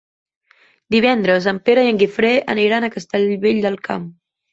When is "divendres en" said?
0.95-1.59